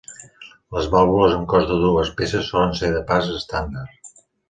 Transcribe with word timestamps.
Les 0.77 0.87
vàlvules 0.95 1.35
amb 1.35 1.47
cos 1.53 1.69
de 1.73 1.79
dues 1.83 2.11
peces 2.23 2.51
solen 2.55 2.77
ser 2.83 2.93
de 2.99 3.07
pas 3.13 3.33
estàndard. 3.39 4.23